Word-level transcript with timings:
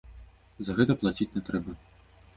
За 0.69 0.77
гэта 0.79 0.97
плаціць 1.03 1.31
не 1.37 1.41
трэба. 1.51 1.71